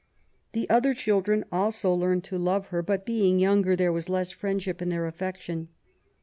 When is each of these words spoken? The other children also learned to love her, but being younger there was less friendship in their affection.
The 0.53 0.67
other 0.67 0.95
children 0.95 1.45
also 1.51 1.93
learned 1.93 2.23
to 2.23 2.39
love 2.39 2.69
her, 2.69 2.81
but 2.81 3.05
being 3.05 3.37
younger 3.37 3.75
there 3.75 3.91
was 3.93 4.09
less 4.09 4.31
friendship 4.31 4.81
in 4.81 4.89
their 4.89 5.05
affection. 5.05 5.67